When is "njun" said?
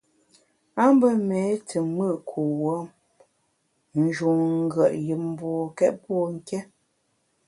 4.05-4.39